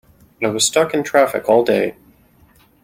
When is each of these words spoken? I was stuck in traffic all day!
I 0.43 0.47
was 0.47 0.65
stuck 0.65 0.95
in 0.95 1.03
traffic 1.03 1.47
all 1.47 1.63
day! 1.63 1.95